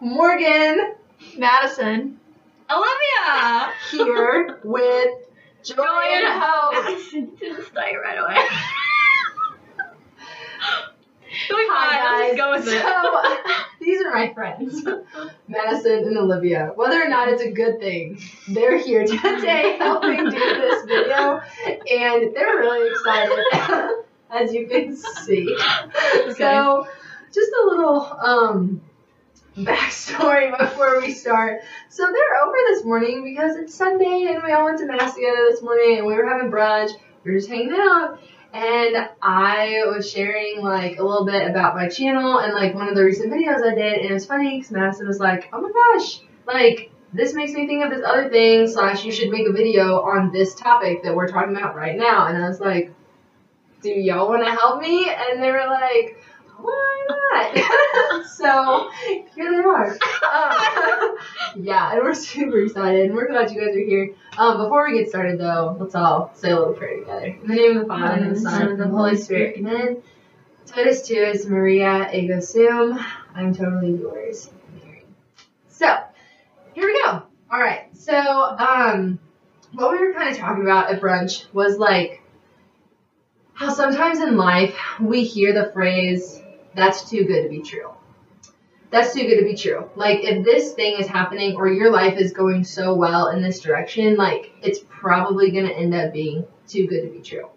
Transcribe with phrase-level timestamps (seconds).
[0.00, 0.94] Morgan
[1.36, 2.18] Madison.
[2.70, 5.14] Alivia here with
[5.62, 7.10] Joy, and Hope.
[7.10, 8.46] Didn't start right away.
[11.48, 12.50] Going Hi fine, guys.
[12.50, 13.46] let's just go with it.
[13.46, 14.84] So these are my friends,
[15.48, 16.76] Madison and Alivia.
[16.76, 22.34] Whether or not it's a good thing, they're here today helping do this video, and
[22.34, 23.44] they're really excited,
[24.30, 25.56] as you can see.
[26.36, 26.86] So,
[27.32, 28.80] just a little um
[29.56, 31.60] backstory before we start.
[31.88, 35.46] So they're over this morning because it's Sunday and we all went to mass together
[35.50, 36.92] this morning and we were having brunch.
[37.24, 38.18] We were just hanging out
[38.54, 42.94] and I was sharing like a little bit about my channel and like one of
[42.94, 45.70] the recent videos I did and it was funny because Madison was like, oh my
[45.70, 49.52] gosh, like this makes me think of this other thing slash you should make a
[49.52, 52.94] video on this topic that we're talking about right now and I was like,
[53.82, 55.10] do y'all want to help me?
[55.10, 56.22] And they were like,
[56.62, 58.26] why not?
[58.26, 58.90] so
[59.34, 59.90] here they are.
[59.90, 61.16] Um,
[61.56, 64.14] yeah, and we're super excited, and we're glad you guys are here.
[64.38, 67.26] Um, before we get started, though, let's all say a little prayer together.
[67.26, 69.56] In the name of the Father and the Son and the Holy Spirit.
[69.58, 70.02] Amen.
[70.66, 73.04] Totus tuus Maria ego sum.
[73.34, 74.50] I'm totally yours.
[75.68, 75.98] So
[76.74, 77.22] here we go.
[77.50, 77.94] All right.
[77.96, 79.18] So um,
[79.72, 82.22] what we were kind of talking about at brunch was like
[83.54, 86.41] how sometimes in life we hear the phrase
[86.74, 87.90] that's too good to be true.
[88.90, 89.88] That's too good to be true.
[89.96, 93.60] Like, if this thing is happening or your life is going so well in this
[93.60, 97.48] direction, like, it's probably going to end up being too good to be true.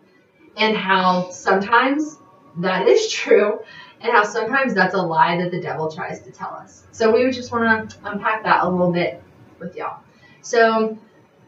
[0.56, 2.18] And how sometimes
[2.58, 3.60] that is true,
[4.00, 6.86] and how sometimes that's a lie that the devil tries to tell us.
[6.92, 9.22] So, we just want to unpack that a little bit
[9.60, 10.00] with y'all.
[10.42, 10.98] So,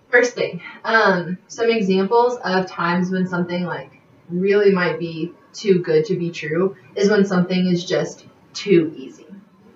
[0.09, 3.96] first thing, um, some examples of times when something like
[4.29, 9.25] really might be too good to be true is when something is just too easy.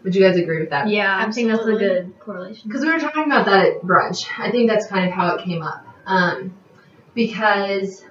[0.03, 0.87] Would you guys agree with that?
[0.87, 2.67] Yeah, I think that's a good correlation.
[2.67, 4.25] Because we were talking about that at brunch.
[4.37, 5.85] I think that's kind of how it came up.
[6.05, 6.55] Um,
[7.13, 8.03] because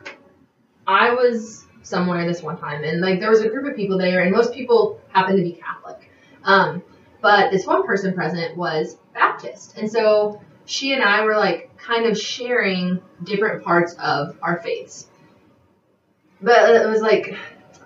[0.86, 4.20] I was somewhere this one time, and like there was a group of people there,
[4.20, 6.10] and most people happened to be Catholic.
[6.44, 6.82] Um,
[7.20, 12.06] but this one person present was Baptist, and so she and I were like kind
[12.06, 15.08] of sharing different parts of our faiths.
[16.42, 17.36] But it was like,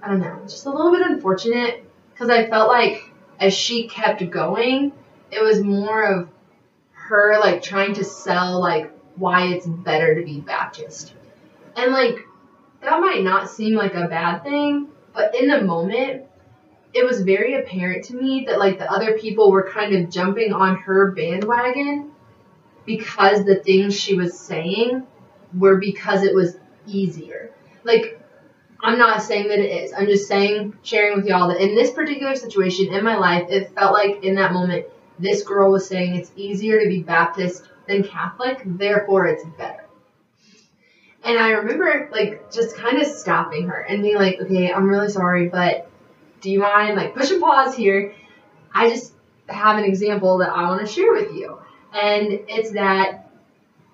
[0.03, 3.10] I don't know, just a little bit unfortunate because I felt like
[3.41, 4.92] as she kept going,
[5.31, 6.28] it was more of
[6.93, 11.12] her like trying to sell like why it's better to be Baptist.
[11.76, 12.19] And like
[12.81, 16.25] that might not seem like a bad thing, but in the moment
[16.93, 20.53] it was very apparent to me that like the other people were kind of jumping
[20.53, 22.12] on her bandwagon
[22.87, 25.04] because the things she was saying
[25.59, 26.56] were because it was
[26.87, 27.50] easier.
[27.82, 28.20] Like
[28.84, 29.94] I'm not saying that it is.
[29.94, 33.74] I'm just saying, sharing with y'all that in this particular situation in my life, it
[33.74, 34.84] felt like in that moment,
[35.18, 39.84] this girl was saying it's easier to be Baptist than Catholic, therefore it's better.
[41.22, 45.08] And I remember like just kind of stopping her and being like, okay, I'm really
[45.08, 45.90] sorry, but
[46.42, 48.14] do you mind like push and pause here?
[48.74, 49.14] I just
[49.48, 51.58] have an example that I want to share with you.
[51.94, 53.30] And it's that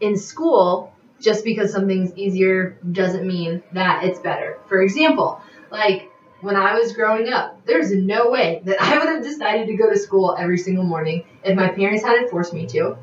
[0.01, 0.90] in school,
[1.21, 4.59] just because something's easier doesn't mean that it's better.
[4.67, 6.11] For example, like
[6.41, 9.91] when I was growing up, there's no way that I would have decided to go
[9.91, 12.97] to school every single morning if my parents hadn't forced me to.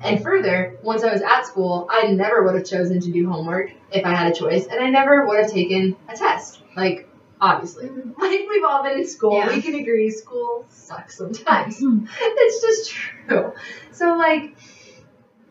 [0.00, 3.72] And further, once I was at school, I never would have chosen to do homework
[3.90, 6.62] if I had a choice, and I never would have taken a test.
[6.76, 7.08] Like,
[7.40, 7.90] obviously.
[8.18, 9.38] Like, we've all been in school.
[9.38, 9.48] Yeah.
[9.48, 11.78] We can agree school sucks sometimes.
[12.20, 13.54] it's just true.
[13.90, 14.56] So, like,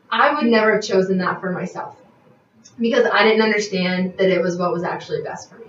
[0.10, 1.98] I would never have chosen that for myself
[2.80, 5.68] because I didn't understand that it was what was actually best for me.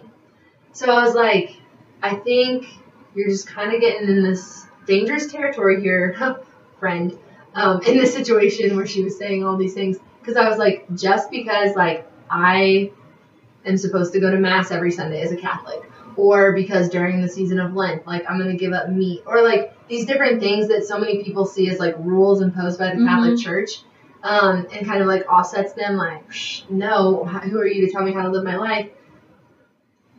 [0.72, 1.56] So I was like,
[2.02, 2.66] I think
[3.14, 6.16] you're just kind of getting in this dangerous territory here,
[6.80, 7.18] friend,
[7.54, 9.98] um, in this situation where she was saying all these things.
[10.20, 12.92] Because I was like, just because like I
[13.64, 17.28] am supposed to go to mass every Sunday as a Catholic, or because during the
[17.28, 20.84] season of Lent, like I'm gonna give up meat, or like these different things that
[20.84, 23.82] so many people see as like rules imposed by the Catholic Church.
[24.22, 28.02] Um, and kind of like offsets them, like, Shh, no, who are you to tell
[28.02, 28.90] me how to live my life?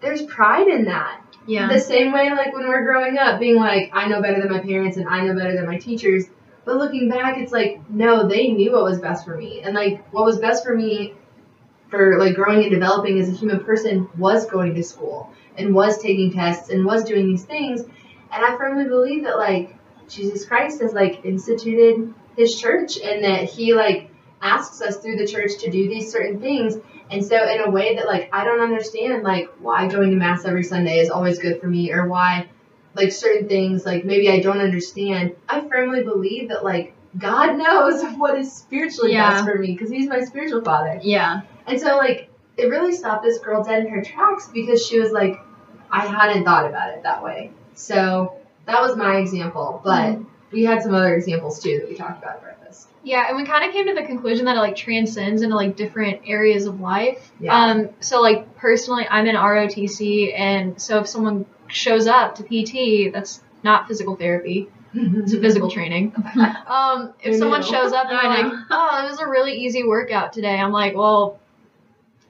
[0.02, 1.22] There's pride in that.
[1.46, 1.68] Yeah.
[1.68, 4.60] The same way, like when we're growing up, being like, I know better than my
[4.60, 6.26] parents and I know better than my teachers.
[6.64, 9.62] But looking back, it's like, no, they knew what was best for me.
[9.62, 11.16] And like, what was best for me
[11.90, 16.02] for like growing and developing as a human person was going to school and was
[16.02, 17.82] taking tests and was doing these things.
[17.82, 19.76] And I firmly believe that like
[20.08, 24.10] Jesus Christ has like instituted his church and that he like
[24.42, 26.78] asks us through the church to do these certain things.
[27.12, 30.46] And so in a way that like I don't understand like why going to mass
[30.46, 32.48] every Sunday is always good for me or why
[32.96, 35.36] like certain things like maybe I don't understand.
[35.50, 39.32] I firmly believe that like God knows what is spiritually Yeah.
[39.32, 41.00] best for me because he's my spiritual father.
[41.04, 41.42] Yeah.
[41.68, 45.12] And so like it really stopped this girl dead in her tracks because she was
[45.12, 45.42] like
[45.92, 47.52] I hadn't thought about it that way.
[47.74, 50.24] So that was my example, but mm-hmm.
[50.52, 52.88] We had some other examples too that we talked about at breakfast.
[53.04, 55.76] Yeah, and we kind of came to the conclusion that it like transcends into like
[55.76, 57.32] different areas of life.
[57.40, 57.56] Yeah.
[57.56, 63.14] Um, so like personally, I'm in ROTC, and so if someone shows up to PT,
[63.14, 66.14] that's not physical therapy; it's physical training.
[66.70, 70.34] Um, if someone shows up and they're like, "Oh, it was a really easy workout
[70.34, 71.40] today," I'm like, "Well,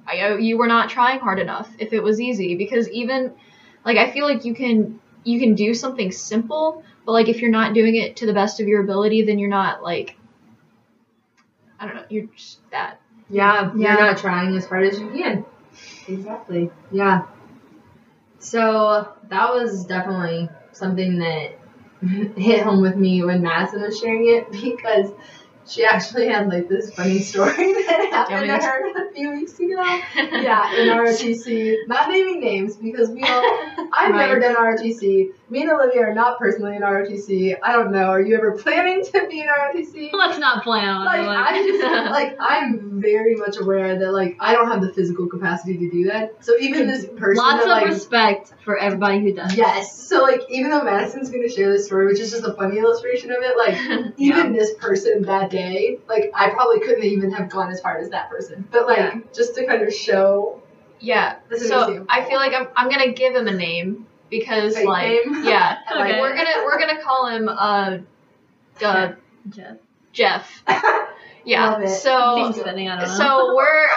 [0.07, 1.69] I, you were not trying hard enough.
[1.77, 3.33] If it was easy, because even
[3.85, 7.49] like I feel like you can you can do something simple, but like if you're
[7.49, 10.15] not doing it to the best of your ability, then you're not like
[11.79, 13.01] I don't know, you're just that.
[13.31, 13.93] Yeah, Yeah.
[13.93, 15.43] you're not trying as hard as you can.
[16.07, 16.69] Exactly.
[16.91, 17.25] Yeah.
[18.37, 21.57] So that was definitely something that
[22.37, 25.11] hit home with me when Madison was sharing it because
[25.69, 29.81] she actually had like this funny story that happened to her a few weeks ago.
[30.15, 31.87] Yeah, in ROTC.
[31.87, 33.43] Not naming names because we all
[33.93, 34.53] I've never Right.
[34.53, 35.31] done ROTC.
[35.49, 37.57] Me and Alivia are not personally in ROTC.
[37.63, 38.05] I don't know.
[38.09, 40.11] Are you ever planning to be in ROTC?
[40.13, 41.27] Let's not plan on like it.
[41.27, 45.77] I'm just like I'm very much aware that like I don't have the physical capacity
[45.77, 46.43] to do that.
[46.43, 49.55] So even this person Lots that, of like respect for everybody who does.
[49.55, 49.95] yes.
[49.95, 53.31] So like even though Madison's gonna share this story, which is just a funny illustration
[53.31, 57.71] of it, like even this person that day, like I probably couldn't even have gone
[57.71, 58.67] as far as that person.
[58.71, 59.19] But like Yeah.
[59.33, 60.61] just to kind of show
[60.99, 61.35] Yeah.
[61.49, 62.05] This So.
[62.09, 65.43] I feel like I'm I'm gonna give him a name because Fake like name?
[65.43, 66.21] yeah, I like Okay.
[66.21, 67.97] we're gonna we're gonna call him uh,
[68.83, 69.13] uh
[69.49, 69.77] Jeff.
[70.11, 70.63] Jeff.
[71.45, 71.85] Yeah.
[71.87, 73.15] So Seems fitting, I don't know.
[73.15, 73.87] so we're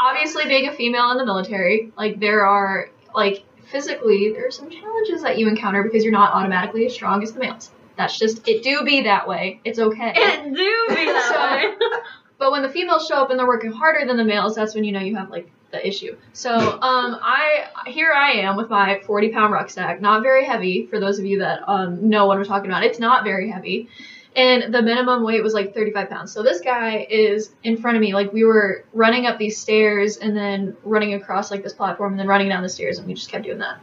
[0.00, 1.92] obviously being a female in the military.
[1.96, 6.32] Like there are like physically there are some challenges that you encounter because you're not
[6.34, 7.70] automatically as strong as the males.
[7.96, 8.62] That's just it.
[8.62, 9.60] Do be that way.
[9.64, 10.12] It's okay.
[10.14, 12.00] it do be that So- way.
[12.36, 14.82] But when the females show up and they're working harder than the males, that's when
[14.82, 16.16] you know you have like the issue.
[16.32, 20.98] So um, I here I am with my 40 pound rucksack, not very heavy for
[20.98, 22.82] those of you that um, know what I'm talking about.
[22.82, 23.88] It's not very heavy,
[24.36, 26.32] and the minimum weight was like 35 pounds.
[26.32, 30.16] So this guy is in front of me, like we were running up these stairs
[30.16, 33.14] and then running across like this platform and then running down the stairs, and we
[33.14, 33.78] just kept doing that.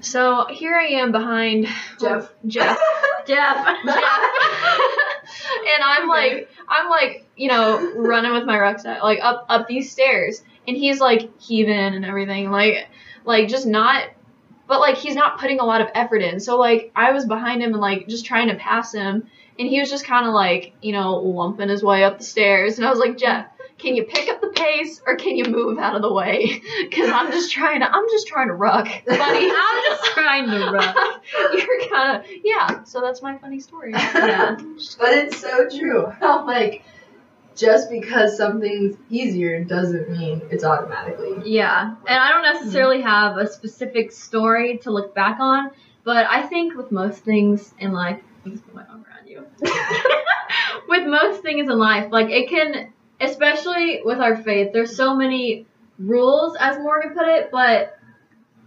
[0.00, 1.66] So here I am behind
[2.00, 2.32] Jeff.
[2.46, 2.78] Jeff.
[3.26, 3.26] Jeff.
[3.26, 3.66] Jeff.
[3.86, 9.90] and I'm like, I'm like, you know, running with my rucksack, like up up these
[9.92, 12.88] stairs, and he's like heaving and everything, like,
[13.24, 14.04] like just not,
[14.66, 16.40] but like he's not putting a lot of effort in.
[16.40, 19.28] So like I was behind him and like just trying to pass him,
[19.60, 22.78] and he was just kind of like, you know, lumping his way up the stairs,
[22.78, 23.46] and I was like, Jeff.
[23.76, 26.60] Can you pick up the pace or can you move out of the way?
[26.82, 29.50] Because I'm just trying to, I'm just trying to ruck, buddy.
[29.50, 30.94] I'm just trying to run.
[31.54, 32.84] You're kind of, yeah.
[32.84, 33.92] So that's my funny story.
[33.92, 34.56] Yeah.
[34.98, 36.10] But it's so true.
[36.10, 36.82] How like
[37.56, 41.50] just because something's easier doesn't mean it's automatically.
[41.50, 45.70] Yeah, and I don't necessarily have a specific story to look back on,
[46.04, 48.20] but I think with most things in life,
[49.60, 50.88] let me just put my arm around you.
[50.88, 55.66] with most things in life, like it can, especially with our faith, there's so many
[55.98, 57.98] rules, as Morgan put it, but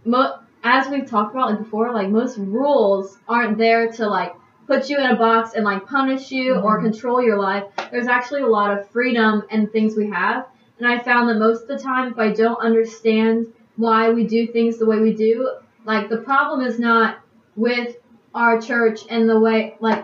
[0.05, 4.33] mo- as we've talked about like before, like most rules aren't there to like
[4.67, 6.83] put you in a box and like punish you or Mhm.
[6.83, 7.65] control your life.
[7.91, 10.47] There's actually a lot of freedom and things we have.
[10.79, 14.47] And I found that most of the time, if I don't understand why we do
[14.47, 15.49] things the way we do,
[15.85, 17.19] like the problem is not
[17.55, 17.97] with
[18.33, 20.03] our church and the way, like,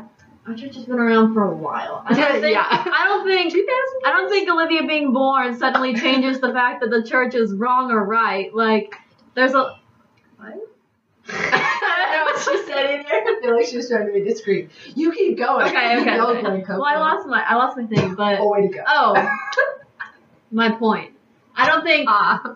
[0.50, 2.04] our church has been around for a while.
[2.06, 2.66] I don't think, Yeah.
[2.68, 3.54] I don't think,
[4.06, 7.92] I don't think Alivia being born suddenly changes the fact that the church is wrong
[7.92, 8.54] or right.
[8.54, 8.96] Like,
[9.36, 9.78] there's a,
[10.38, 10.54] what?
[11.32, 13.22] I don't know what she said in there.
[13.38, 14.72] I feel like she was trying to be discreet.
[14.96, 15.68] You keep going.
[15.68, 16.64] Okay, Keep okay, going, okay.
[16.74, 18.84] Well, I lost my, I lost my thing, but, Oh, way to go.
[18.88, 19.30] oh,
[20.52, 21.12] my point.
[21.56, 22.56] I don't think, Ah.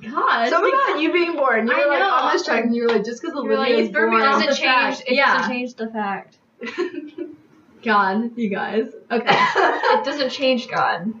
[0.00, 0.48] God.
[0.48, 1.66] Something about you being born.
[1.66, 2.08] You I were like know.
[2.10, 4.16] on this track, and you were like, just because Alivia like, is it for me
[4.16, 4.22] born.
[4.22, 4.60] doesn't change.
[4.96, 5.02] fact.
[5.06, 5.36] It Yeah.
[5.38, 6.38] doesn't change the fact.
[7.82, 8.86] God, you guys.
[9.10, 9.26] Okay.
[9.56, 11.12] It doesn't change God.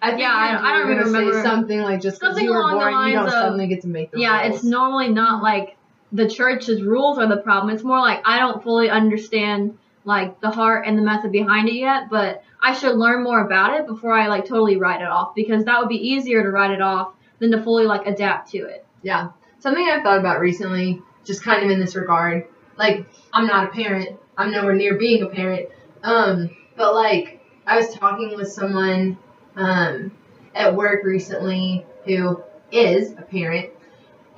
[0.00, 2.44] I think Yeah, I- you I don't were gonna remember- say something like just Something
[2.44, 4.42] you were along the born, you don't lines of- suddenly get to make the yeah,
[4.42, 4.54] rules.
[4.56, 5.76] it's normally not like
[6.12, 7.74] the church's rules are the problem.
[7.74, 11.74] It's more like I don't fully understand like the heart and the method behind it
[11.74, 15.34] yet, but I should learn more about it before I like totally write it off
[15.34, 18.58] because that would be easier to write it off than to fully like adapt to
[18.58, 18.86] it.
[19.02, 19.30] Yeah.
[19.58, 22.46] Something I've thought about recently, just kind of in this regard.
[22.76, 24.16] Like, I'm not a parent.
[24.38, 25.68] I'm nowhere near being a parent.
[26.04, 29.18] Um, but like, I was talking with someone
[29.56, 30.12] um,
[30.54, 33.70] at work recently who is a parent,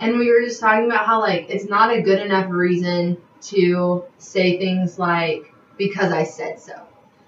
[0.00, 4.04] and we were just talking about how like it's not a good enough reason to
[4.18, 6.72] say things like because I said so.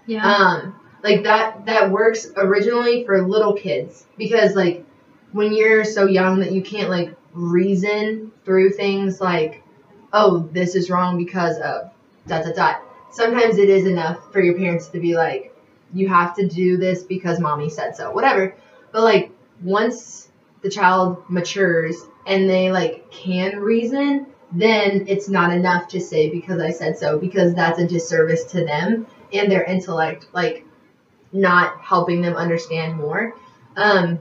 [0.07, 0.27] Yeah.
[0.27, 4.85] Um, like that that works originally for little kids because like
[5.33, 9.63] when you're so young that you can't like reason through things like,
[10.13, 11.92] oh, this is wrong because of
[12.27, 12.83] dot dot dot.
[13.11, 15.55] Sometimes it is enough for your parents to be like,
[15.93, 18.57] you have to do this because mommy said so, whatever.
[18.93, 19.31] But like
[19.63, 20.29] once
[20.63, 26.61] the child matures and they like can reason, then it's not enough to say because
[26.61, 30.67] I said so because that's a disservice to them and their intellect, like
[31.33, 33.35] not helping them understand more.
[33.77, 34.21] Um,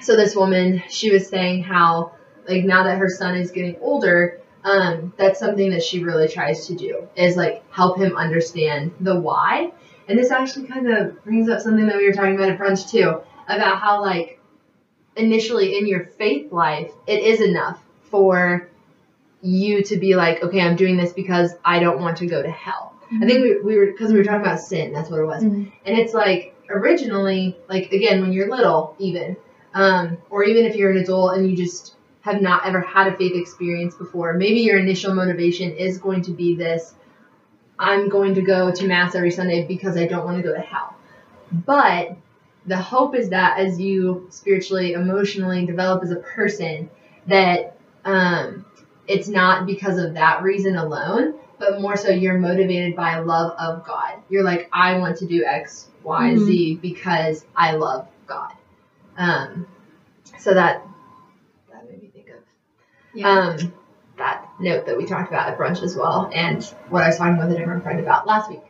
[0.00, 2.12] so this woman, she was saying how
[2.48, 6.66] like now that her son is getting older, um, that's something that she really tries
[6.66, 9.72] to do is like help him understand the why.
[10.08, 12.90] And this actually kind of brings up something that we were talking about at brunch
[12.90, 14.40] too, about how like
[15.16, 17.80] initially in your faith life, it is enough
[18.10, 18.68] for
[19.40, 22.50] you to be like, okay, I'm doing this because I don't want to go to
[22.50, 22.94] hell.
[23.22, 24.92] I think we, we were because we were talking about sin.
[24.92, 25.44] That's what it was.
[25.44, 25.70] Mhm.
[25.84, 29.36] And it's like originally, like again, when you're little, even,
[29.74, 31.95] um, or even if you're an adult and you just
[32.26, 36.32] have not ever had a faith experience before, maybe your initial motivation is going to
[36.32, 36.92] be this:
[37.78, 40.60] I'm going to go to mass every Sunday because I don't want to go to
[40.60, 40.94] hell.
[41.52, 42.16] But
[42.66, 46.90] the hope is that as you spiritually, emotionally develop as a person,
[47.28, 48.64] that um,
[49.06, 53.86] it's not because of that reason alone, but more so you're motivated by love of
[53.86, 54.14] God.
[54.28, 56.38] You're like, I want to do X, Y, Mhm.
[56.46, 58.52] Z because I love God.
[59.16, 59.68] Um,
[60.38, 60.84] so that
[63.16, 63.28] Yeah.
[63.28, 63.72] um,
[64.18, 67.38] that note that we talked about at brunch as well, and what I was talking
[67.38, 68.62] with a different friend about last week.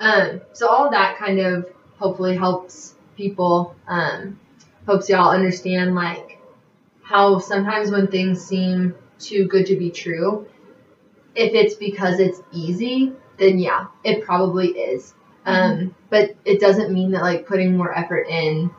[0.00, 4.38] Um, so all of that kind of hopefully helps people, um,
[4.86, 6.38] helps y'all understand like
[7.02, 10.46] how sometimes when things seem too good to be true,
[11.34, 15.14] if it's because it's easy, then yeah, it probably is.
[15.46, 18.70] Um, but it doesn't mean that like putting more effort in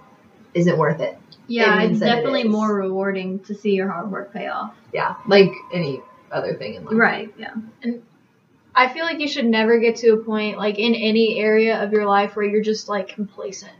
[0.55, 1.17] isn't worth it.
[1.47, 4.73] yeah, it it's that it definitely more rewarding to see your hard work pay off.
[4.93, 6.95] Yeah, like any other thing in life.
[6.95, 7.33] Right.
[7.37, 7.53] Yeah.
[7.83, 8.01] And
[8.73, 11.91] I feel like you should never get to a point like in any area of
[11.91, 13.71] your life where you're just like complacent.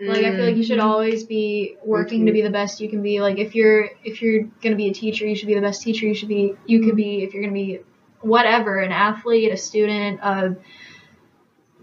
[0.00, 0.84] Like I feel like you should Mhm.
[0.84, 3.20] always be working to be the best you can be.
[3.20, 6.06] Like if you're if you're gonna be a teacher, you should be the best teacher
[6.06, 6.54] you should be.
[6.66, 7.80] You could be if you're gonna be
[8.20, 10.56] whatever, an athlete, a student, a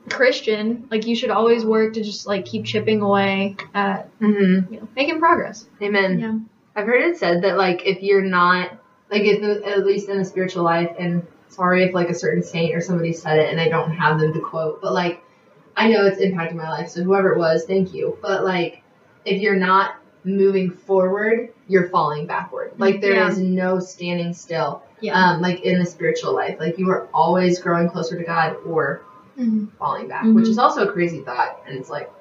[0.09, 0.87] Christian.
[0.91, 4.73] Like you should always work to just like keep chipping away at Mm-hmm.
[4.73, 5.65] you know making progress.
[5.81, 6.19] Amen.
[6.19, 6.37] Yeah.
[6.75, 8.71] I've heard it said that like if you're not
[9.11, 12.75] like the, at least in the spiritual life, and sorry if like a certain saint
[12.75, 15.23] or somebody said it and I don't have them to quote, but like
[15.75, 18.17] I know it's impacted my life, so whoever it was, thank you.
[18.21, 18.83] But like
[19.25, 22.73] if you're not moving forward, you're falling backward.
[22.77, 23.47] Like there is Yeah.
[23.49, 24.83] no standing still.
[25.01, 25.13] Yeah.
[25.15, 29.01] Um, like in the spiritual life, like you are always growing closer to God or
[29.77, 30.49] falling back, which Mhm.
[30.49, 31.61] is also a crazy thought.
[31.67, 32.11] And it's like,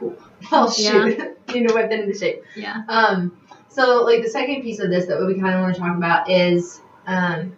[0.52, 1.18] well, shoot,
[1.54, 2.44] you know, whip that into shape.
[2.54, 2.82] yeah.
[2.88, 3.32] Um,
[3.68, 6.30] so like the second piece of this that we kind of want to talk about
[6.30, 7.52] is um,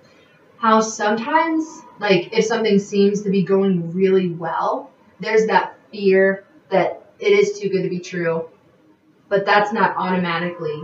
[0.59, 7.05] how sometimes like if something seems to be going really well, there's that fear that
[7.19, 8.49] it is too good to be true,
[9.29, 10.83] but that's not automatically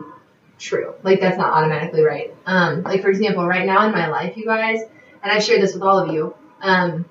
[0.58, 0.94] true.
[1.02, 2.34] Like that's not automatically right.
[2.46, 4.80] Um, like for example, right now in my life, you guys,
[5.22, 6.34] and I've shared this with all of you.
[6.60, 7.04] Um,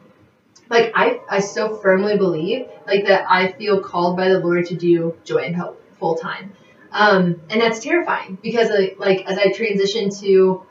[0.69, 4.75] like I, I so firmly believe like that I feel called by the Lord to
[4.75, 6.53] do joy and hope full time.
[6.91, 10.65] Um, and that's terrifying because like, like as I transition to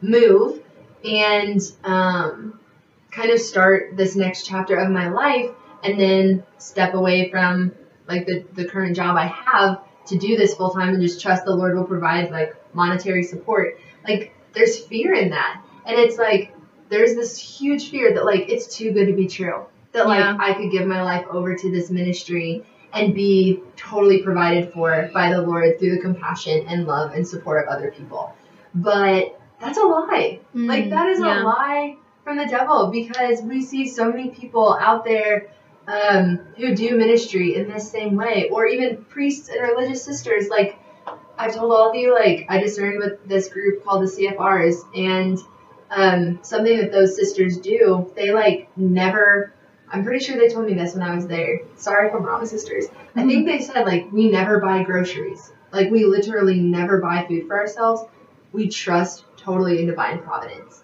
[0.00, 0.62] move
[1.04, 2.58] and um,
[3.10, 5.50] kind of start this next chapter of my life
[5.82, 7.72] and then step away from
[8.08, 11.44] like the, the current job I have to do this full time and just trust
[11.44, 13.78] the Lord will provide like monetary support.
[14.06, 15.62] Like there's fear in that.
[15.84, 16.52] And it's like
[16.88, 19.64] there's this huge fear that like it's too good to be true.
[19.92, 20.36] That like Yeah.
[20.38, 25.30] I could give my life over to this ministry and be totally provided for by
[25.32, 28.34] the Lord through the compassion and love and support of other people.
[28.74, 30.40] But that's a lie.
[30.54, 31.42] Like Mm, that is yeah.
[31.42, 35.48] a lie from the devil because we see so many people out there
[35.88, 40.48] um, who do ministry in this same way, or even priests and religious sisters.
[40.48, 40.78] Like
[41.38, 45.38] I've told all of you, like I discerned with this group called the CFRs, and
[45.90, 49.52] um, something that those sisters do, they like never.
[49.92, 51.60] I'm pretty sure they told me this when I was there.
[51.76, 52.86] Sorry if I'm wrong, sisters.
[53.14, 55.52] I think they said like we never buy groceries.
[55.72, 58.02] Like we literally never buy food for ourselves.
[58.52, 60.82] We trust totally in divine providence.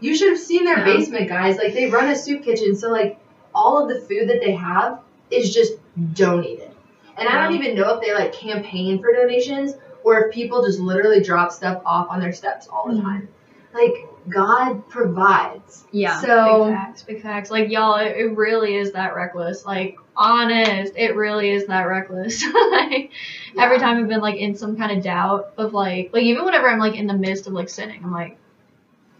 [0.00, 0.84] You should have seen their Yeah.
[0.84, 1.56] basement, guys.
[1.58, 3.18] Like they run a soup kitchen, so like
[3.54, 5.00] all of the food that they have
[5.30, 5.74] is just
[6.14, 6.70] donated.
[7.16, 9.74] And I don't even know if they like campaign for donations
[10.04, 13.02] or if people just literally drop stuff off on their steps all the Mhm.
[13.02, 13.28] time.
[13.72, 15.84] Like God provides.
[15.92, 16.20] Yeah.
[16.20, 17.50] Big So facts, big facts.
[17.50, 19.64] Like y'all, it, it really is that reckless.
[19.64, 22.42] Like honest, it really is that reckless.
[22.70, 23.10] like
[23.58, 26.68] every time I've been like in some kind of doubt of like, like even whenever
[26.68, 28.36] I'm like in the midst of like sinning, I'm like,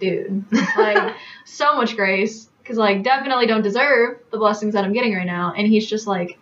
[0.01, 0.45] dude,
[0.77, 5.27] like so much grace, because like definitely don't deserve the blessings that I'm getting right
[5.27, 5.53] now.
[5.57, 6.39] And he's just like,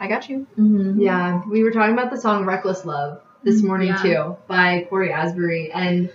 [0.00, 0.46] I got you.
[0.58, 1.00] Mm-hmm.
[1.00, 4.02] Yeah, we were talking about the song "Reckless Love" this morning Yeah.
[4.02, 6.10] too by Cory Asbury, and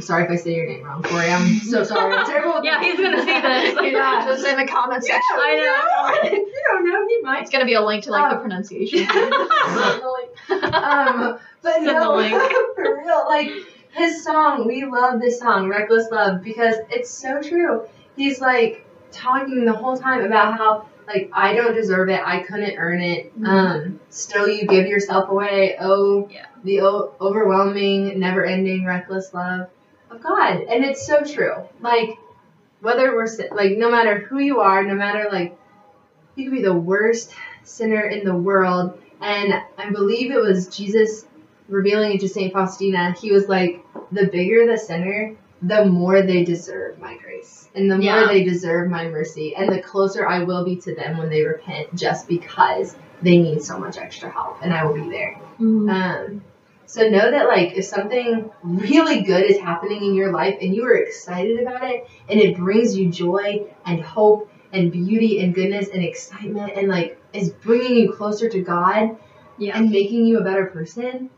[0.00, 1.30] sorry if I say your name wrong, Cory.
[1.30, 2.14] I'm so sorry.
[2.14, 2.60] I'm terrible.
[2.64, 3.74] Yeah, he's gonna see this.
[3.92, 5.20] yeah, Just in the comment section.
[5.32, 6.30] I know.
[6.30, 7.06] you don't know.
[7.08, 7.42] He might.
[7.42, 9.06] It's gonna be a link to like the Um, pronunciation.
[10.62, 12.34] um, but Send no, link.
[12.74, 13.50] for real, like
[13.92, 17.82] his song, we love this song, "Reckless Love," because it's so true.
[18.16, 22.76] He's like talking the whole time about how like I don't deserve it, I couldn't
[22.78, 23.38] earn it.
[23.38, 23.46] Mhm.
[23.46, 25.76] Um, still you give yourself away.
[25.80, 26.46] Oh, Yeah.
[26.64, 29.66] the o- overwhelming, never-ending, reckless love
[30.14, 31.54] of God, and it's so true.
[31.80, 32.18] Like
[32.80, 35.58] whether we're like no matter who you are, no matter like
[36.36, 38.98] you could be the worst sinner in the world.
[39.20, 41.26] And I believe it was Jesus
[41.68, 42.52] revealing it to St.
[42.52, 43.12] Faustina.
[43.12, 47.68] He was like, the bigger the sinner, the more they deserve my grace.
[47.74, 48.26] And the more Yeah.
[48.28, 49.54] they deserve my mercy.
[49.56, 53.62] And the closer I will be to them when they repent just because they need
[53.62, 54.58] so much extra help.
[54.60, 55.38] And I will be there.
[55.58, 55.90] Mhm.
[55.90, 56.42] Um,
[56.86, 60.84] so know that like if something really good is happening in your life and you
[60.84, 65.88] are excited about it and it brings you joy and hope and beauty and goodness
[65.88, 69.16] and excitement and like is bringing you closer to God
[69.58, 69.78] Yeah.
[69.78, 71.30] and making you a better person,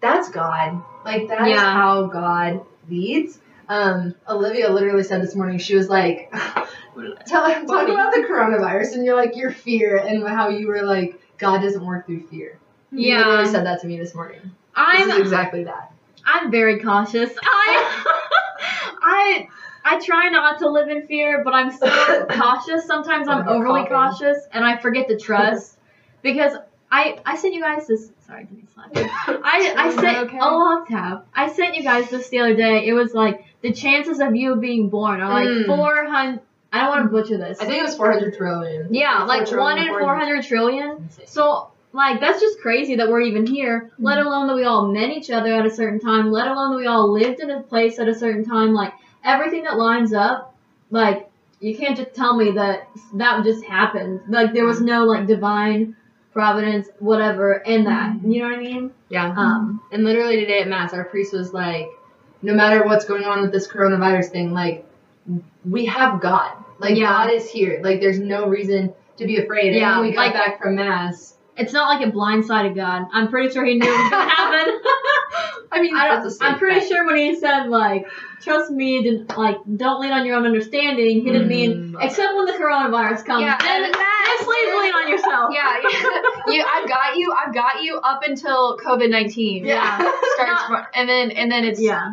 [0.00, 0.80] that's God.
[1.04, 1.72] Like that is Yeah.
[1.72, 3.40] how God leads.
[3.68, 6.32] Um, Alivia literally said this morning, she was like,
[7.26, 11.20] Tell, talk about the coronavirus and you're like your fear and how you were like,
[11.36, 12.58] God doesn't work through fear.
[12.92, 13.26] You Yeah.
[13.26, 14.40] literally said that to me this morning.
[14.42, 15.92] This I'm is exactly that.
[16.24, 17.36] I'm very cautious.
[17.42, 18.04] I
[19.02, 19.48] I
[19.84, 22.86] I try not to live in fear, but I'm still cautious.
[22.86, 23.96] Sometimes I'm Oh, you're overly coughing.
[23.96, 25.78] cautious and I forget to trust
[26.22, 26.52] because
[26.90, 29.06] I I sent you guys this sorry, Denise laughing.
[29.42, 30.38] I, I Is sent okay?
[30.38, 31.24] a log tab.
[31.34, 32.86] I sent you guys this the other day.
[32.86, 35.66] It was like the chances of you being born are like Mm.
[35.66, 36.40] four hundred.
[36.72, 37.58] I don't want to butcher this.
[37.62, 38.92] I think it was 400 trillion.
[38.92, 40.90] yeah, like trillion, one in four hundred trillion.
[41.02, 41.26] Insane.
[41.26, 43.90] So like that's just crazy that we're even here.
[43.98, 44.26] Let mm-hmm.
[44.26, 46.30] alone that we all met each other at a certain time.
[46.30, 48.72] Let alone that we all lived in a place at a certain time.
[48.74, 48.92] Like
[49.24, 50.54] everything that lines up,
[50.90, 54.20] like you can't just tell me that that just happened.
[54.28, 55.96] Like there was no like divine
[56.32, 58.12] providence, whatever, in that.
[58.12, 58.30] Mm-hmm.
[58.30, 58.90] You know what I mean?
[59.08, 59.26] Yeah.
[59.26, 59.36] Um.
[59.36, 59.94] Mm-hmm.
[59.94, 61.88] And literally today at Mass, our priest was like,
[62.42, 64.86] no matter what's going on with this coronavirus thing, like,
[65.64, 66.52] we have God.
[66.78, 67.06] Like, Yeah.
[67.06, 67.80] God is here.
[67.82, 69.68] Like, there's no reason to be afraid.
[69.68, 73.06] And Yeah, when we got like- back from Mass, It's not like it blindsided God.
[73.12, 74.80] I'm pretty sure he knew it was gonna happen.
[75.70, 78.06] I mean, I don't, I'm pretty sure when he said like,
[78.40, 81.20] trust me, didn't like, don't lean on your own understanding.
[81.22, 82.04] He didn't mean Mm.
[82.04, 83.42] except when the coronavirus comes.
[83.42, 85.50] Yeah, then, and then please lean on yourself.
[85.52, 85.76] yeah,
[86.46, 87.32] you, I've got you.
[87.34, 89.64] I've got you up until COVID nineteen.
[89.66, 89.98] Yeah.
[90.34, 92.12] starts, and then and then it's Yeah.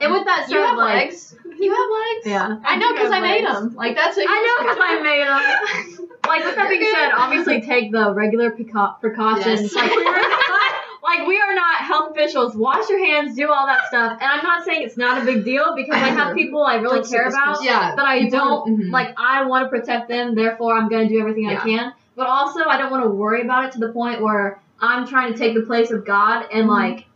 [0.00, 1.34] And with that said, You have like, legs.
[1.58, 2.26] You have legs.
[2.26, 2.60] Yeah.
[2.64, 3.74] I know because I made them.
[3.74, 4.16] Like that's.
[4.16, 6.08] A I know because I made them.
[6.26, 9.72] like with that being said, obviously take the regular preca- precautions.
[9.72, 9.74] Yes.
[9.74, 12.54] Like, we are not, like we are not health officials.
[12.54, 14.12] Wash your hands, do all that stuff.
[14.20, 17.00] And I'm not saying it's not a big deal because I have people I really
[17.00, 17.64] Don't care about close.
[17.66, 17.94] Yeah.
[17.96, 18.90] that I don't mhm.
[18.90, 19.14] like.
[19.18, 21.60] I want to protect them, therefore I'm gonna do everything Yeah.
[21.60, 21.92] I can.
[22.14, 25.32] But also, I don't want to worry about it to the point where I'm trying
[25.32, 26.70] to take the place of God and Mhm.
[26.70, 27.06] like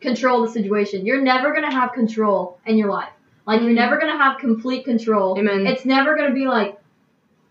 [0.00, 1.04] control the situation.
[1.06, 3.10] You're never gonna have control in your life.
[3.46, 3.76] Like you're Mhm.
[3.76, 5.38] never gonna have complete control.
[5.38, 5.66] Amen.
[5.66, 6.78] It's never gonna be like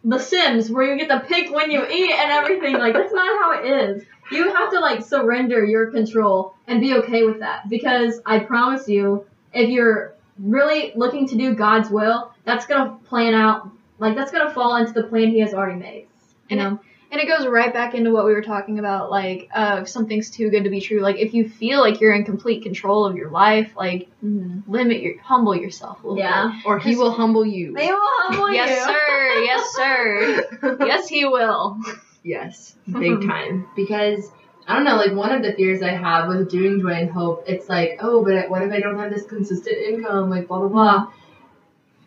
[0.03, 2.77] The Sims where you get to pick when you eat and everything.
[2.77, 4.03] Like that's not how it is.
[4.31, 8.88] You have to like surrender your control and be okay with that because I promise
[8.88, 13.69] you, if you're really looking to do God's will, that's gonna plan out.
[13.97, 16.08] Like that's gonna fall into the plan He has already made.
[16.49, 16.79] You And know.
[17.15, 20.30] And it goes right back into what we were talking about, like, uh, if something's
[20.30, 20.99] too good to be true.
[20.99, 25.17] Like, if you feel like you're in complete control of your life, like, limit your,
[25.21, 26.60] humble yourself a little Yeah.
[26.65, 27.73] Or he will humble you.
[27.73, 28.56] They will humble bit.
[28.56, 28.93] Yes, you.
[28.93, 29.43] sir.
[29.45, 29.75] Yes,
[30.60, 30.78] sir.
[30.86, 31.80] yes, he will.
[32.21, 33.65] Yes, big time.
[33.78, 34.30] Because
[34.67, 37.45] I don't know, like one of the fears I have with doing Joy and Hope,
[37.47, 40.30] it's like, oh, but what if I don't have this consistent income?
[40.30, 41.13] Like blah blah blah.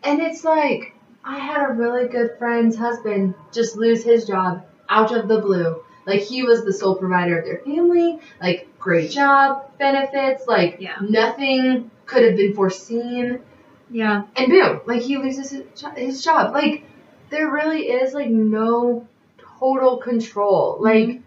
[0.03, 0.93] And it's like
[1.23, 5.83] I had a really good friend's husband just lose his job out of the blue.
[6.05, 8.19] Like he was the sole provider of their family.
[8.41, 10.47] Like great job, benefits.
[10.47, 10.97] Like Yeah.
[11.01, 13.39] nothing could have been foreseen
[13.91, 14.23] Yeah.
[14.35, 15.63] and boom, like he loses his,
[15.95, 16.53] his job.
[16.53, 16.83] Like
[17.29, 19.07] there really is like no
[19.59, 20.75] total control.
[20.75, 20.83] Mm-hmm.
[21.11, 21.21] Like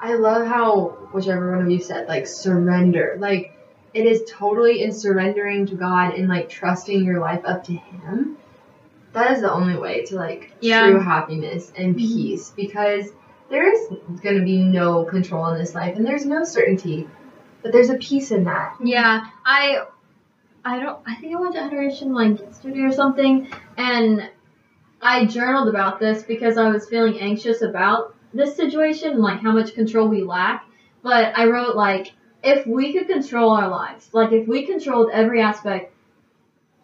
[0.00, 3.16] I love how whichever one of you said like surrender.
[3.18, 3.54] Like
[3.94, 8.36] it is totally in surrendering to God and like trusting your life up to Him.
[9.18, 10.86] That is the only way to like Yeah.
[10.86, 12.06] true happiness and mm-hmm.
[12.06, 13.10] peace because
[13.50, 13.88] there is
[14.22, 17.08] going to be no control in this life and there's no certainty,
[17.62, 18.76] but there's a peace in that.
[18.82, 19.82] Yeah, I,
[20.64, 21.00] I don't.
[21.04, 24.30] I think I went to adoration like yesterday or something, and
[25.02, 29.50] I journaled about this because I was feeling anxious about this situation and like how
[29.50, 30.64] much control we lack.
[31.02, 32.12] But I wrote like,
[32.44, 35.92] if we could control our lives, like if we controlled every aspect,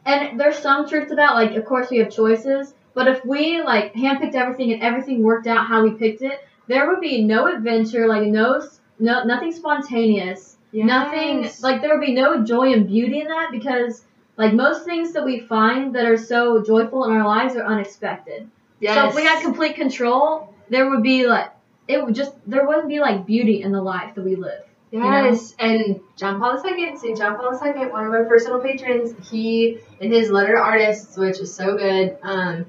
[0.06, 1.34] and there's some truth to that.
[1.34, 5.46] Like, of course we have choices, but if we like handpicked everything and everything worked
[5.46, 8.66] out how we picked it, there would be no adventure, like no,
[8.98, 10.56] no nothing spontaneous.
[10.72, 14.04] Nothing like there would be no joy and beauty in that because
[14.36, 18.50] like most things that we find that are so joyful in our lives are unexpected.
[18.80, 18.96] Yes.
[18.96, 21.50] So if we had complete control, there would be like
[21.86, 24.64] it would just there wouldn't be like beauty in the life that we live.
[25.00, 25.24] Know?
[25.24, 27.18] Yes, and John Paul II, St.
[27.18, 31.40] John Paul II, one of our personal patrons, he, in his letter to artists, which
[31.40, 32.66] is so good, um,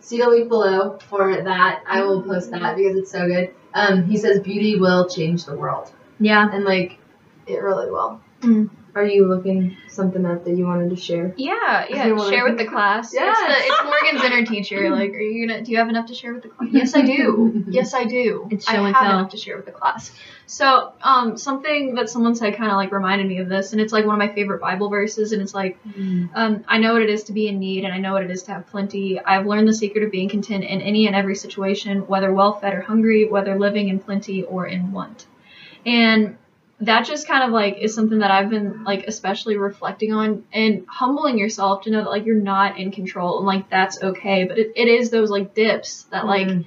[0.00, 1.82] see the link below for that.
[1.86, 3.54] I will post that because it's so good.
[3.74, 5.92] Um, he says beauty will change the world.
[6.18, 6.48] Yeah.
[6.52, 6.98] And, like,
[7.46, 8.20] it really will.
[8.40, 8.70] Mm.
[8.94, 11.32] Are you looking something up that you wanted to share?
[11.36, 12.04] Yeah, yeah.
[12.28, 13.12] Share with think- the class.
[13.14, 13.36] Yes.
[13.40, 14.90] It's, the, it's Morgan's inner teacher.
[15.00, 15.62] Like, are you gonna?
[15.62, 16.68] Do you have enough to share with the class?
[16.72, 17.64] Yes, I do.
[17.68, 18.48] Yes, I do.
[18.50, 19.18] It's I show have tell.
[19.18, 20.10] enough to share with the class.
[20.46, 23.92] So, um, something that someone said kind of like reminded me of this, and it's
[23.92, 25.78] like one of my favorite Bible verses, and it's like,
[26.34, 28.30] um, I know what it is to be in need, and I know what it
[28.32, 29.20] is to have plenty.
[29.20, 32.74] I've learned the secret of being content in any and every situation, whether well fed
[32.74, 35.26] or hungry, whether living in plenty or in want.
[35.86, 36.36] And
[36.82, 40.86] that just kind of like is something that I've been like especially reflecting on and
[40.88, 44.44] humbling yourself to know that like you're not in control and like that's okay.
[44.44, 46.64] But it, it is those like dips that like Mm.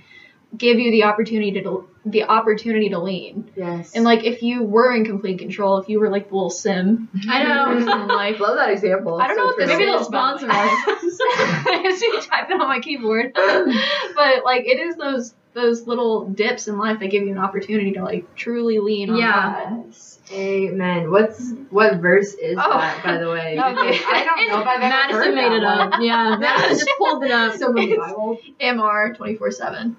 [0.55, 3.49] give you the opportunity to the opportunity to lean.
[3.55, 3.93] Yes.
[3.95, 7.09] And like if you were in complete control, if you were like the little sim
[7.29, 7.71] I know.
[7.77, 9.19] in life, love that example.
[9.19, 9.67] I don't know So what this.
[9.69, 11.19] Maybe they'll is, sponsor us.
[11.25, 13.31] I see you type it on my keyboard.
[13.33, 17.91] but like it is those those little dips in life that give you an opportunity
[17.93, 19.65] to like truly lean on Yeah.
[19.69, 19.83] God.
[19.87, 20.19] Yes.
[20.31, 21.11] Amen.
[21.11, 22.69] What's what verse is Oh.
[22.77, 23.53] that, by the way?
[23.59, 23.99] Okay.
[24.05, 25.93] I don't know if I've ever Madison heard made that it up.
[26.01, 27.55] Yeah, Madison just pulled it up.
[27.57, 28.39] So many Bible.
[28.59, 29.95] MR twenty four seven.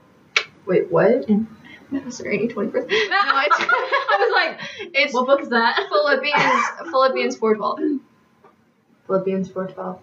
[0.66, 1.24] Wait, what?
[2.08, 2.80] Serenity twenty four.
[2.80, 5.86] No, it's, I was like, it's what book is that?
[5.88, 7.78] Philippians Philippians four twelve.
[9.06, 10.00] Philippians four twelve.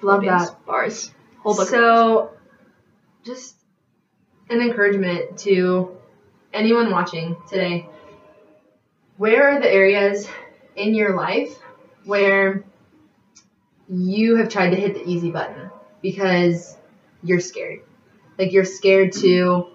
[0.00, 0.64] Love that.
[0.64, 1.12] bars.
[1.40, 1.68] Whole book.
[1.68, 2.30] So,
[3.24, 3.56] just
[4.52, 5.96] an encouragement to
[6.52, 7.88] anyone watching today.
[9.16, 10.28] Where are the areas
[10.76, 11.58] in your life
[12.04, 12.64] where
[13.88, 16.76] you have tried to hit the easy button because
[17.22, 17.80] you're scared?
[18.38, 19.68] Like you're scared to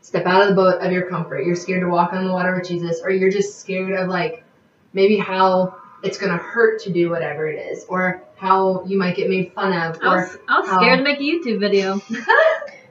[0.00, 1.44] step out of the boat of your comfort.
[1.44, 4.44] You're scared to walk on the water with Jesus, or you're just scared of like
[4.92, 9.28] maybe how it's gonna hurt to do whatever it is, or how you might get
[9.28, 12.00] made fun of, I or was, I was how- scared to make a YouTube video.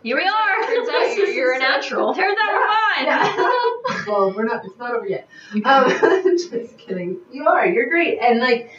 [0.04, 0.66] Here we are.
[0.66, 2.14] Turns out you're, you're a natural.
[2.14, 4.08] Turns out we're fine.
[4.08, 4.64] Well, we're not.
[4.66, 5.28] It's not over yet.
[5.66, 5.90] Um,
[6.38, 7.20] just kidding.
[7.32, 7.66] You are.
[7.66, 8.20] You're great.
[8.20, 8.72] And like,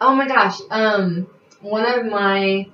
[0.00, 0.58] oh my gosh.
[0.70, 1.26] Um,
[1.60, 2.68] one of my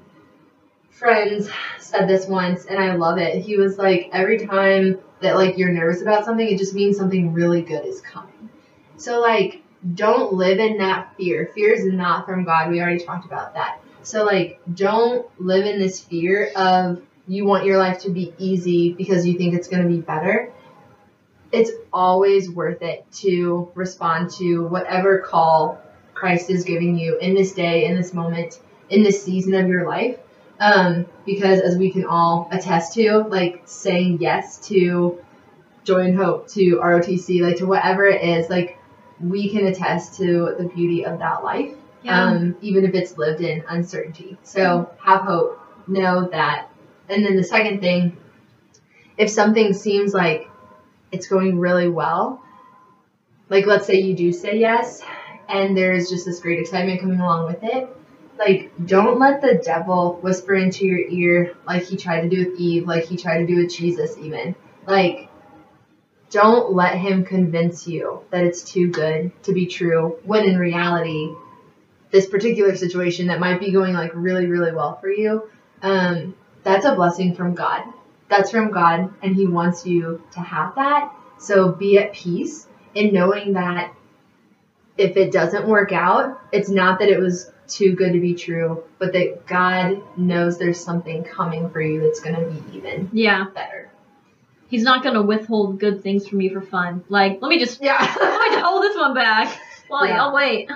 [0.91, 3.43] friends said this once, and I love it.
[3.43, 7.33] He was like, every time that like you're nervous about something, it just means something
[7.33, 8.51] really good is coming.
[8.97, 9.63] So like,
[9.95, 11.51] don't live in that fear.
[11.55, 12.71] Fear is not from God.
[12.71, 13.81] We already talked about that.
[14.03, 18.93] So like, don't live in this fear of you want your life to be easy
[18.93, 20.53] because you think it's going to be better.
[21.53, 25.81] It's always worth it to respond to whatever call
[26.13, 29.87] Christ is giving you in this day, in this moment, in this season of your
[29.87, 30.19] life.
[30.59, 35.21] Um, because as we can all attest to, like saying yes to
[35.85, 38.77] joy and hope, to ROTC, like to whatever it is, like
[39.21, 42.25] we can attest to the beauty of that life, Yeah.
[42.25, 44.37] um, even if it's lived in uncertainty.
[44.43, 46.70] So have hope, know that.
[47.11, 48.17] And then the second thing
[49.19, 50.49] if something seems like
[51.13, 52.43] it's going really well,
[53.51, 55.03] like let's say you do say yes,
[55.49, 57.95] and there's just this great excitement coming along with it,
[58.39, 62.59] like don't let the devil whisper into your ear like he tried to do with
[62.59, 64.55] Eve, like he tried to do with Jesus even.
[64.87, 65.29] Like
[66.31, 71.35] don't let him convince you that it's too good to be true when in reality
[72.11, 75.51] this particular situation that might be going like really really well for you
[75.83, 77.83] um, that's a blessing from god
[78.29, 83.13] that's from god and he wants you to have that so be at peace in
[83.15, 83.95] knowing that
[84.99, 88.83] if it doesn't work out it's not that it was too good to be true
[88.99, 93.47] but that god knows there's something coming for you that's going to be even Yeah.
[93.55, 93.89] better
[94.69, 97.03] He's not gonna withhold good things from you for fun.
[97.09, 99.59] Like, let me just yeah let me just hold this one back.
[99.91, 100.23] Well, Yeah.
[100.23, 100.71] I'll wait.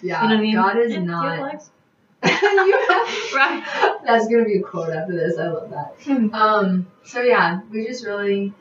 [0.00, 0.54] yeah You know what I mean?
[0.54, 1.60] god is not
[2.28, 4.00] feel like- You have- Right.
[4.04, 5.38] That's gonna be a quote after this.
[5.38, 5.94] I love that.
[6.04, 6.34] Hmm.
[6.34, 8.52] Um, so yeah, we just really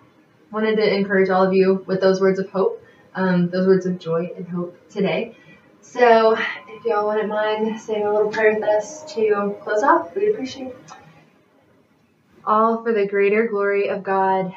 [0.52, 2.84] wanted to encourage all of you with those words of hope,
[3.16, 5.36] um, those words of joy and hope today.
[5.82, 10.30] So if y'all wouldn't mind saying a little prayer with us to close off, we'd
[10.30, 10.78] appreciate it.
[12.46, 14.54] All for the greater glory of God.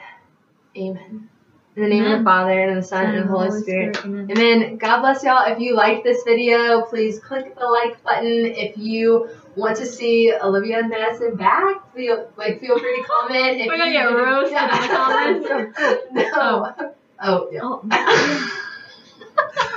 [0.77, 1.29] Amen.
[1.75, 4.05] In the name of the Father and of the Son and of the Holy Spirit.
[4.05, 4.77] Amen.
[4.77, 5.51] God bless y'all.
[5.51, 8.45] If you liked this video, please click the like button.
[8.45, 13.61] If you want to see Alivia and Madison back, feel like feel free to comment.
[13.61, 16.09] If We're gonna get roasted in the comments.
[16.13, 16.93] no.
[17.23, 17.61] Oh, yeah.
[17.63, 17.81] Oh.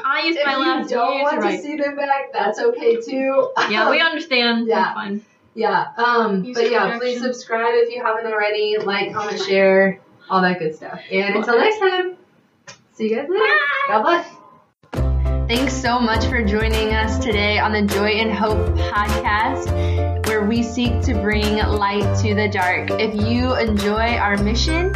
[0.05, 3.51] I used If my you don't want it to see them back, that's okay too.
[3.69, 4.67] Yeah, we understand.
[4.67, 4.93] Yeah.
[4.93, 5.25] Fine.
[5.53, 5.87] Yeah.
[5.95, 6.43] Um.
[6.43, 8.77] Use But yeah, please subscribe if you haven't already.
[8.77, 10.99] Like, comment, share, all that good stuff.
[11.11, 12.17] And until next time,
[12.93, 13.53] see you guys later.
[13.87, 14.27] God bless.
[15.47, 20.14] Thanks so much for joining us today on the Joy and Hope podcast, where
[20.55, 22.89] we seek to bring light to the dark.
[22.91, 24.93] If you enjoy our mission,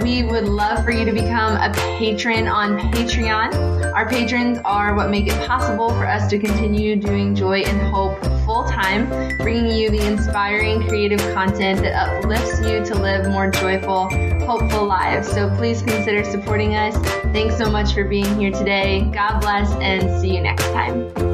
[0.00, 3.94] we would love for you to become a patron on Patreon.
[3.94, 8.22] Our patrons are what make it possible for us to continue doing Joy and Hope
[8.44, 9.08] full time,
[9.38, 14.10] bringing you the inspiring creative content that uplifts you to live more joyful,
[14.44, 15.30] hopeful lives.
[15.30, 16.94] So please consider supporting us.
[17.32, 19.08] Thanks so much for being here today.
[19.14, 21.29] God bless and see you next time.